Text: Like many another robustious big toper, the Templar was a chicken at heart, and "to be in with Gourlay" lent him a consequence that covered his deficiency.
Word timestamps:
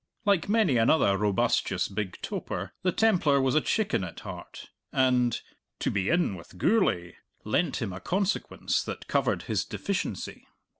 Like 0.25 0.49
many 0.49 0.77
another 0.77 1.15
robustious 1.15 1.87
big 1.87 2.19
toper, 2.23 2.73
the 2.81 2.91
Templar 2.91 3.39
was 3.39 3.53
a 3.53 3.61
chicken 3.61 4.03
at 4.03 4.21
heart, 4.21 4.71
and 4.91 5.39
"to 5.77 5.91
be 5.91 6.09
in 6.09 6.35
with 6.35 6.57
Gourlay" 6.57 7.17
lent 7.43 7.83
him 7.83 7.93
a 7.93 7.99
consequence 7.99 8.81
that 8.81 9.07
covered 9.07 9.43
his 9.43 9.63
deficiency. 9.63 10.47